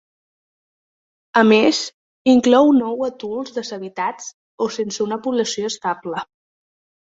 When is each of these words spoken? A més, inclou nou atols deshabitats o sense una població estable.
A 1.41 1.43
més, 1.49 1.81
inclou 2.33 2.71
nou 2.77 3.03
atols 3.09 3.53
deshabitats 3.59 4.31
o 4.67 4.71
sense 4.79 5.05
una 5.07 5.21
població 5.29 5.71
estable. 5.75 6.25